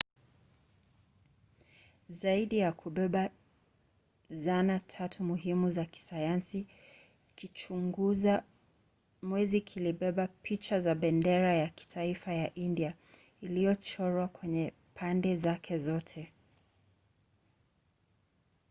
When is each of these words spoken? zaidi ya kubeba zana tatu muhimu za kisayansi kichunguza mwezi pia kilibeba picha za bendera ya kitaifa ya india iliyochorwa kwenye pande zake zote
zaidi 2.09 2.55
ya 2.57 2.71
kubeba 2.71 3.29
zana 4.29 4.79
tatu 4.79 5.23
muhimu 5.23 5.69
za 5.71 5.85
kisayansi 5.85 6.67
kichunguza 7.35 8.43
mwezi 9.21 9.61
pia 9.61 9.73
kilibeba 9.73 10.27
picha 10.27 10.79
za 10.79 10.95
bendera 10.95 11.53
ya 11.53 11.69
kitaifa 11.69 12.33
ya 12.33 12.53
india 12.55 12.93
iliyochorwa 13.41 14.27
kwenye 14.27 14.73
pande 14.93 15.35
zake 15.37 15.77
zote 15.77 16.31